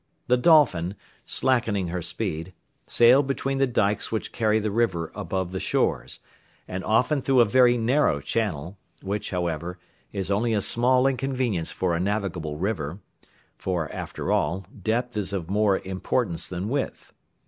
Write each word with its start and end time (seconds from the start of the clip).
The 0.25 0.35
Dolphin, 0.35 0.95
slackening 1.25 1.89
her 1.89 2.01
speed, 2.01 2.53
sailed 2.87 3.27
between 3.27 3.59
the 3.59 3.67
dykes 3.67 4.11
which 4.11 4.31
carry 4.31 4.57
the 4.57 4.71
river 4.71 5.11
above 5.13 5.51
the 5.51 5.59
shores, 5.59 6.21
and 6.67 6.83
often 6.83 7.21
through 7.21 7.39
a 7.39 7.45
very 7.45 7.77
narrow 7.77 8.19
channel, 8.19 8.79
which, 9.03 9.29
however, 9.29 9.77
is 10.11 10.31
only 10.31 10.55
a 10.55 10.61
small 10.61 11.05
inconvenience 11.05 11.71
for 11.71 11.95
a 11.95 11.99
navigable 11.99 12.57
river, 12.57 12.97
for, 13.59 13.91
after 13.93 14.31
all, 14.31 14.65
depth 14.81 15.15
is 15.17 15.33
of 15.33 15.51
more 15.51 15.77
importance 15.77 16.47
than 16.47 16.67
width. 16.67 17.13